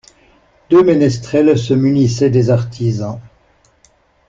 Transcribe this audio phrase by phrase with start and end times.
[0.71, 3.19] Deux ménestrels se munissaient des artisans.